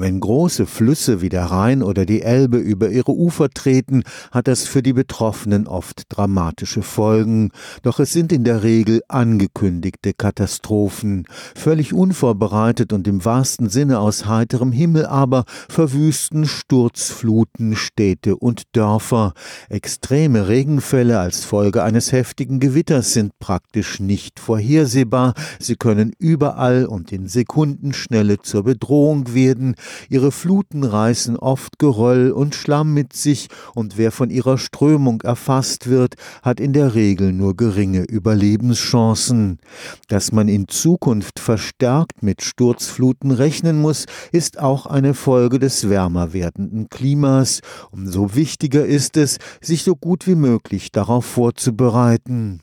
Wenn 0.00 0.18
große 0.18 0.64
Flüsse 0.64 1.20
wie 1.20 1.28
der 1.28 1.44
Rhein 1.44 1.82
oder 1.82 2.06
die 2.06 2.22
Elbe 2.22 2.56
über 2.56 2.88
ihre 2.88 3.12
Ufer 3.12 3.50
treten, 3.50 4.02
hat 4.30 4.48
das 4.48 4.66
für 4.66 4.82
die 4.82 4.94
Betroffenen 4.94 5.66
oft 5.66 6.04
dramatische 6.08 6.80
Folgen. 6.80 7.50
Doch 7.82 8.00
es 8.00 8.10
sind 8.10 8.32
in 8.32 8.44
der 8.44 8.62
Regel 8.62 9.02
angekündigte 9.08 10.14
Katastrophen. 10.14 11.26
Völlig 11.54 11.92
unvorbereitet 11.92 12.94
und 12.94 13.06
im 13.08 13.26
wahrsten 13.26 13.68
Sinne 13.68 13.98
aus 13.98 14.24
heiterem 14.24 14.72
Himmel 14.72 15.04
aber 15.04 15.44
verwüsten 15.68 16.46
Sturzfluten 16.46 17.76
Städte 17.76 18.36
und 18.36 18.74
Dörfer. 18.74 19.34
Extreme 19.68 20.48
Regenfälle 20.48 21.18
als 21.18 21.44
Folge 21.44 21.82
eines 21.82 22.10
heftigen 22.10 22.58
Gewitters 22.58 23.12
sind 23.12 23.38
praktisch 23.38 24.00
nicht 24.00 24.40
vorhersehbar. 24.40 25.34
Sie 25.58 25.76
können 25.76 26.14
überall 26.18 26.86
und 26.86 27.12
in 27.12 27.28
Sekundenschnelle 27.28 28.38
zur 28.38 28.64
Bedrohung 28.64 29.34
werden. 29.34 29.74
Ihre 30.08 30.32
Fluten 30.32 30.84
reißen 30.84 31.36
oft 31.36 31.78
Geröll 31.78 32.30
und 32.30 32.54
Schlamm 32.54 32.94
mit 32.94 33.12
sich, 33.12 33.48
und 33.74 33.98
wer 33.98 34.12
von 34.12 34.30
ihrer 34.30 34.58
Strömung 34.58 35.20
erfasst 35.22 35.88
wird, 35.88 36.14
hat 36.42 36.60
in 36.60 36.72
der 36.72 36.94
Regel 36.94 37.32
nur 37.32 37.56
geringe 37.56 38.02
Überlebenschancen. 38.02 39.58
Dass 40.08 40.32
man 40.32 40.48
in 40.48 40.68
Zukunft 40.68 41.38
verstärkt 41.38 42.22
mit 42.22 42.42
Sturzfluten 42.42 43.30
rechnen 43.30 43.80
muss, 43.80 44.06
ist 44.32 44.58
auch 44.58 44.86
eine 44.86 45.14
Folge 45.14 45.58
des 45.58 45.88
wärmer 45.88 46.32
werdenden 46.32 46.88
Klimas. 46.88 47.60
Umso 47.90 48.34
wichtiger 48.34 48.84
ist 48.84 49.16
es, 49.16 49.38
sich 49.60 49.82
so 49.82 49.96
gut 49.96 50.26
wie 50.26 50.34
möglich 50.34 50.92
darauf 50.92 51.24
vorzubereiten. 51.24 52.60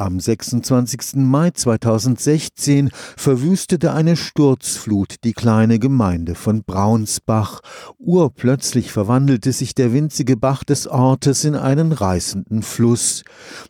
Am 0.00 0.18
26. 0.18 1.16
Mai 1.16 1.50
2016 1.50 2.88
verwüstete 3.18 3.92
eine 3.92 4.16
Sturzflut 4.16 5.16
die 5.24 5.34
kleine 5.34 5.78
Gemeinde 5.78 6.34
von 6.34 6.64
Braunsbach. 6.64 7.60
Urplötzlich 7.98 8.92
verwandelte 8.92 9.52
sich 9.52 9.74
der 9.74 9.92
winzige 9.92 10.38
Bach 10.38 10.64
des 10.64 10.86
Ortes 10.86 11.44
in 11.44 11.54
einen 11.54 11.92
reißenden 11.92 12.62
Fluss. 12.62 13.24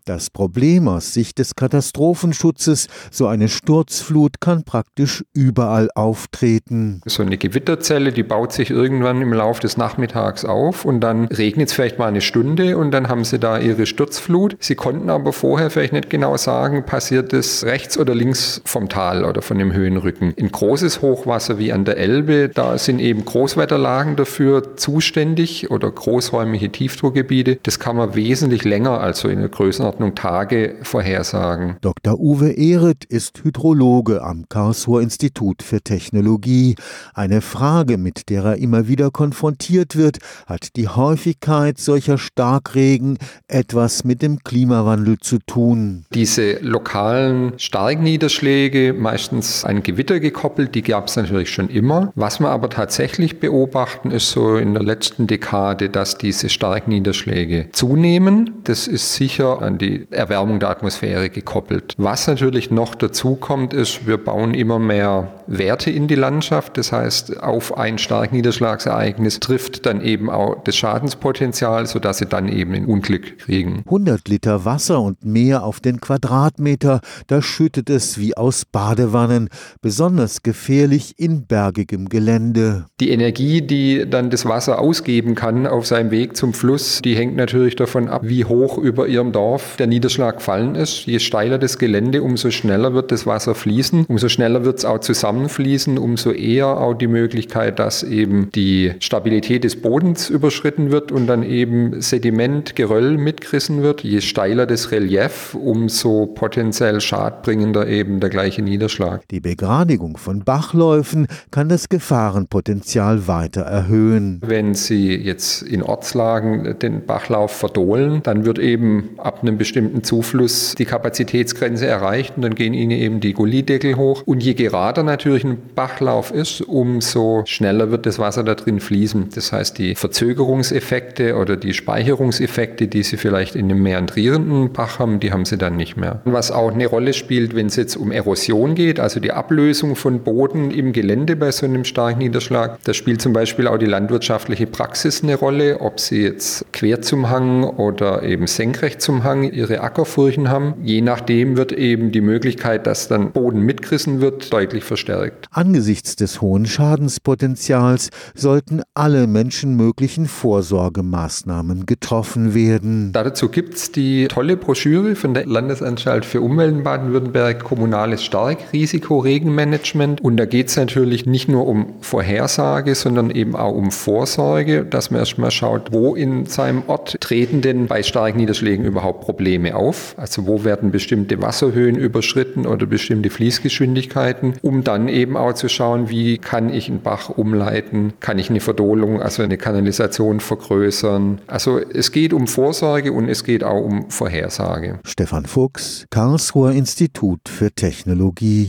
Das 0.05 0.31
Problem 0.31 0.87
aus 0.87 1.15
Sicht 1.15 1.41
des 1.41 1.57
Katastrophenschutzes, 1.57 2.87
so 3.11 3.27
eine 3.27 3.49
Sturzflut 3.49 4.41
kann 4.41 4.63
praktisch 4.63 5.25
überall 5.35 5.89
auftreten. 5.97 7.01
So 7.07 7.25
eine 7.25 7.39
Gewitterzelle, 7.39 8.13
die 8.13 8.23
baut 8.23 8.53
sich 8.53 8.71
irgendwann 8.71 9.21
im 9.21 9.33
Laufe 9.33 9.63
des 9.63 9.77
Nachmittags 9.77 10.45
auf 10.45 10.85
und 10.85 11.01
dann 11.01 11.25
regnet 11.25 11.71
es 11.71 11.75
vielleicht 11.75 11.99
mal 11.99 12.07
eine 12.07 12.21
Stunde 12.21 12.79
und 12.79 12.93
dann 12.93 13.09
haben 13.09 13.25
sie 13.25 13.41
da 13.41 13.59
ihre 13.59 13.87
Sturzflut. 13.87 14.57
Sie 14.61 14.77
konnten 14.77 15.11
aber 15.11 15.33
vorher 15.33 15.71
vielleicht 15.71 15.93
nicht 15.93 16.09
genau 16.09 16.20
genau 16.21 16.37
sagen, 16.37 16.85
passiert 16.85 17.33
es 17.33 17.65
rechts 17.65 17.97
oder 17.97 18.15
links 18.15 18.61
vom 18.67 18.91
Tal 18.91 19.25
oder 19.25 19.41
von 19.41 19.57
dem 19.57 19.73
Höhenrücken. 19.73 20.33
In 20.33 20.53
großes 20.53 21.01
Hochwasser 21.01 21.57
wie 21.57 21.73
an 21.73 21.87
der 21.87 21.97
Elbe, 21.97 22.51
da 22.51 22.77
sind 22.77 22.99
eben 22.99 23.25
Großwetterlagen 23.25 24.17
dafür 24.17 24.77
zuständig 24.77 25.71
oder 25.71 25.91
großräumige 25.91 26.71
Tiefdruckgebiete. 26.71 27.59
Das 27.63 27.79
kann 27.79 27.97
man 27.97 28.15
wesentlich 28.15 28.65
länger, 28.65 29.01
also 29.01 29.29
in 29.29 29.41
der 29.41 29.49
Größenordnung 29.49 30.15
Tage, 30.15 30.77
vorhersagen. 30.83 31.79
Dr. 31.81 32.21
Uwe 32.21 32.51
Ehret 32.51 33.07
ist 33.07 33.43
Hydrologe 33.43 34.23
am 34.23 34.47
Karlsruher 34.47 35.01
Institut 35.01 35.63
für 35.63 35.81
Technologie. 35.81 36.75
Eine 37.15 37.41
Frage, 37.41 37.97
mit 37.97 38.29
der 38.29 38.45
er 38.45 38.57
immer 38.57 38.89
wieder 38.89 39.11
konfrontiert 39.11 39.97
wird, 39.97 40.19
hat 40.45 40.77
die 40.77 40.89
Häufigkeit 40.89 41.79
solcher 41.79 42.19
Starkregen 42.19 43.17
etwas 43.49 44.05
mit 44.05 44.21
dem 44.21 44.41
Klimawandel 44.41 45.17
zu 45.19 45.39
tun. 45.39 46.05
Diese 46.13 46.59
lokalen 46.61 47.53
Starkniederschläge, 47.57 48.93
meistens 48.93 49.65
ein 49.65 49.85
Gewitter 49.85 50.19
gekoppelt, 50.19 50.75
die 50.75 50.83
gab 50.83 51.07
es 51.07 51.15
natürlich 51.15 51.51
schon 51.51 51.69
immer. 51.69 52.11
Was 52.17 52.41
wir 52.41 52.49
aber 52.49 52.69
tatsächlich 52.69 53.39
beobachten, 53.39 54.11
ist 54.11 54.33
so 54.33 54.57
in 54.57 54.75
der 54.75 54.83
letzten 54.83 55.29
Dekade, 55.29 55.89
dass 55.89 56.19
diese 56.19 56.49
Starkniederschläge 56.49 57.69
zunehmen. 57.71 58.55
Das 58.65 58.89
ist 58.89 59.15
sicher 59.15 59.63
an 59.63 59.79
die 59.79 60.09
Erwärmung 60.11 60.59
der 60.59 60.71
Atmosphäre 60.71 61.31
gekoppelt. 61.31 61.95
Was 61.97 62.27
natürlich 62.27 62.73
noch 62.73 62.97
dazu 62.97 63.37
kommt, 63.37 63.73
ist, 63.73 64.09
wir 64.09 64.19
bauen 64.19 64.53
immer 64.55 64.81
mehr 64.81 65.29
Werte 65.47 65.93
in 65.93 66.09
die 66.09 66.17
Landschaft. 66.17 66.77
Das 66.77 66.91
heißt, 66.91 67.41
auf 67.41 67.79
ein 67.79 67.99
Starkniederschlagsereignis 67.99 69.39
trifft 69.39 69.87
dann 69.87 70.01
eben 70.01 70.29
auch 70.29 70.65
das 70.65 70.75
Schadenspotenzial, 70.75 71.87
sodass 71.87 72.19
sie 72.19 72.27
dann 72.27 72.49
eben 72.49 72.75
ein 72.75 72.87
Unglück 72.87 73.39
kriegen. 73.39 73.83
100 73.85 74.29
Liter 74.29 74.65
Wasser 74.65 75.01
und 75.01 75.25
mehr 75.25 75.63
auf 75.63 75.79
den 75.79 76.00
Quadratmeter, 76.01 77.01
da 77.27 77.43
schüttet 77.43 77.91
es 77.91 78.19
wie 78.19 78.37
aus 78.37 78.65
Badewannen, 78.65 79.49
besonders 79.81 80.43
gefährlich 80.43 81.15
in 81.19 81.47
bergigem 81.47 82.09
Gelände. 82.09 82.87
Die 83.01 83.11
Energie, 83.11 83.63
die 83.63 84.09
dann 84.09 84.31
das 84.31 84.47
Wasser 84.47 84.79
ausgeben 84.79 85.35
kann 85.35 85.67
auf 85.67 85.87
seinem 85.87 86.11
Weg 86.11 86.37
zum 86.37 86.55
Fluss, 86.55 87.01
die 87.03 87.15
hängt 87.15 87.37
natürlich 87.37 87.77
davon 87.77 88.09
ab, 88.09 88.23
wie 88.25 88.45
hoch 88.45 88.79
über 88.79 89.07
ihrem 89.07 89.33
Dorf 89.33 89.77
der 89.79 89.87
Niederschlag 89.87 90.37
gefallen 90.37 90.75
ist. 90.75 91.07
Je 91.07 91.19
steiler 91.19 91.59
das 91.59 91.79
Gelände, 91.79 92.23
umso 92.23 92.51
schneller 92.51 92.95
wird 92.95 93.13
das 93.13 93.27
Wasser 93.27 93.55
fließen, 93.55 94.07
umso 94.07 94.29
schneller 94.29 94.65
wird 94.65 94.79
es 94.79 94.85
auch 94.85 95.01
zusammenfließen, 95.01 95.99
umso 95.99 96.31
eher 96.33 96.69
auch 96.69 96.95
die 96.95 97.07
Möglichkeit, 97.07 97.79
dass 97.79 98.03
eben 98.03 98.51
die 98.53 98.93
Stabilität 99.01 99.65
des 99.65 99.81
Bodens 99.81 100.31
überschritten 100.31 100.91
wird 100.91 101.13
und 101.13 101.27
dann 101.27 101.43
eben 101.43 102.01
Sediment, 102.01 102.77
Geröll 102.77 103.17
mitgerissen 103.19 103.83
wird. 103.83 104.03
Je 104.03 104.21
steiler 104.21 104.67
das 104.67 104.91
Relief, 104.91 105.55
umso 105.55 105.90
umso 105.91 106.27
potenziell 106.27 107.01
schadbringender 107.01 107.89
eben 107.89 108.21
der 108.21 108.31
gleiche 108.31 108.63
Niederschlag. 108.63 109.27
Die 109.33 109.41
Begradigung 109.41 110.17
von 110.19 110.45
Bachläufen 110.45 111.27
kann 111.51 111.69
das 111.69 111.89
Gefahrenpotenzial 111.89 113.27
weiter 113.27 113.63
erhöhen. 113.63 114.41
Wenn 114.47 114.75
Sie 114.75 115.17
jetzt 115.17 115.63
in 115.63 115.83
Ortslagen 115.83 116.79
den 116.79 117.05
Bachlauf 117.05 117.51
verdohlen, 117.51 118.23
dann 118.23 118.45
wird 118.45 118.61
eben 118.61 119.11
ab 119.19 119.41
einem 119.43 119.59
bestimmten 119.59 120.05
Zufluss 120.05 120.77
die 120.77 120.85
Kapazitätsgrenze 120.85 121.89
erreicht 121.89 122.37
und 122.37 122.43
dann 122.43 122.55
gehen 122.55 122.73
Ihnen 122.73 122.93
eben 122.93 123.19
die 123.19 123.33
Gullideckel 123.33 123.97
hoch. 123.97 124.23
Und 124.25 124.45
je 124.45 124.55
gerader 124.55 125.03
natürlich 125.03 125.43
ein 125.43 125.59
Bachlauf 125.75 126.31
ist, 126.31 126.61
umso 126.61 127.43
schneller 127.47 127.91
wird 127.91 128.07
das 128.07 128.21
Wasser 128.21 128.45
da 128.45 128.55
drin 128.55 128.79
fließen. 128.79 129.31
Das 129.35 129.51
heißt, 129.51 129.77
die 129.77 129.97
Verzögerungseffekte 129.97 131.35
oder 131.35 131.57
die 131.57 131.75
Speicherungseffekte, 131.75 132.87
die 132.87 133.03
Sie 133.03 133.17
vielleicht 133.17 133.57
in 133.57 133.65
einem 133.65 133.83
meandrierenden 133.83 134.73
Bach 134.73 135.01
haben, 135.01 135.19
die 135.19 135.33
haben 135.33 135.45
Sie 135.45 135.59
dann 135.59 135.80
nicht 135.81 135.97
mehr. 135.97 136.21
Was 136.25 136.53
auch 136.53 136.73
eine 136.73 136.87
Rolle 136.87 137.15
spielt, 137.15 137.57
wenn 137.57 137.67
es 137.67 137.77
jetzt 137.77 137.97
um 137.97 138.13
Erosion 138.13 138.75
geht, 138.75 139.01
also 139.01 139.19
die 139.19 139.33
Ablösung 139.33 139.97
von 139.97 140.21
Boden 140.21 140.71
im 140.71 140.93
Gelände 140.93 141.37
bei 141.37 141.51
so 141.51 141.65
einem 141.67 141.85
starken 141.85 142.19
Niederschlag, 142.19 142.79
da 142.85 142.93
spielt 142.93 143.23
zum 143.23 143.33
Beispiel 143.33 143.67
auch 143.67 143.79
die 143.79 143.87
landwirtschaftliche 143.87 144.67
Praxis 144.67 145.23
eine 145.23 145.37
Rolle, 145.37 145.81
ob 145.81 145.99
sie 145.99 146.23
jetzt 146.23 146.67
quer 146.73 147.01
zum 147.01 147.31
Hang 147.31 147.65
oder 147.65 148.23
eben 148.23 148.47
senkrecht 148.47 149.01
zum 149.01 149.25
Hang 149.25 149.51
ihre 149.51 149.81
Ackerfurchen 149.81 150.51
haben. 150.51 150.75
Je 150.83 151.01
nachdem 151.01 151.57
wird 151.57 151.73
eben 151.73 152.13
die 152.13 152.21
Möglichkeit, 152.21 152.87
dass 152.87 153.09
dann 153.09 153.33
Boden 153.33 153.61
mitgerissen 153.61 154.21
wird, 154.21 154.53
deutlich 154.53 154.85
verstärkt. 154.85 155.47
Angesichts 155.51 156.15
des 156.17 156.43
hohen 156.43 156.67
Schadenspotenzials 156.67 158.11
sollten 158.35 158.83
alle 158.93 159.27
menschenmöglichen 159.27 160.27
Vorsorgemaßnahmen 160.27 161.87
getroffen 161.87 162.55
werden. 162.55 163.13
Dazu 163.13 163.49
gibt 163.49 163.75
es 163.75 163.93
die 163.93 164.29
tolle 164.29 164.59
Broschüre 164.59 165.15
von 165.15 165.33
der 165.33 165.47
Land 165.47 165.70
Landesanstalt 165.71 166.25
für 166.25 166.41
Umwelt 166.41 166.73
in 166.73 166.83
Baden-Württemberg 166.83 167.63
kommunales 167.63 168.25
Starkrisiko-Regenmanagement. 168.25 170.21
Und 170.21 170.37
da 170.37 170.47
geht 170.47 170.67
es 170.69 170.77
natürlich 170.77 171.27
nicht 171.27 171.49
nur 171.49 171.69
um 171.69 171.95
Vorhersage, 172.01 172.97
sondern 172.97 173.31
eben 173.31 173.55
auch 173.55 173.73
um 173.73 173.93
Vorsorge, 173.93 174.85
dass 174.85 175.11
man 175.13 175.21
erstmal 175.21 175.53
schaut, 175.53 175.93
wo 175.93 176.15
in 176.17 176.47
seinem 176.47 176.83
Ort 176.89 177.21
treten 177.21 177.61
denn 177.61 177.87
bei 177.87 178.03
starken 178.03 178.39
Niederschlägen 178.39 178.85
überhaupt 178.85 179.21
Probleme 179.21 179.77
auf. 179.77 180.15
Also 180.17 180.49
wo 180.49 180.65
werden 180.65 180.91
bestimmte 180.91 181.41
Wasserhöhen 181.41 181.97
überschritten 181.97 182.67
oder 182.67 182.87
bestimmte 182.87 183.31
Fließgeschwindigkeiten, 183.31 184.55
um 184.63 184.83
dann 184.83 185.07
eben 185.09 185.37
auch 185.37 185.53
zu 185.53 185.69
schauen, 185.69 186.11
wie 186.11 186.39
kann 186.39 186.73
ich 186.73 186.89
einen 186.89 187.01
Bach 187.01 187.29
umleiten, 187.29 188.15
kann 188.19 188.41
ich 188.41 188.51
eine 188.51 188.61
Verdohlung, 188.61 189.23
also 189.23 189.45
eine 189.45 189.57
Kanalisation 189.57 190.41
vergrößern. 190.41 191.41
Also 191.47 191.79
es 191.79 192.11
geht 192.11 192.33
um 192.33 192.49
Vorsorge 192.49 193.13
und 193.13 193.29
es 193.29 193.45
geht 193.45 193.63
auch 193.63 193.85
um 193.85 194.11
Vorhersage. 194.11 194.99
Stefan 195.05 195.47
Fuchs, 195.53 196.07
Karlsruher 196.11 196.71
Institut 196.71 197.49
für 197.49 197.73
Technologie 197.73 198.67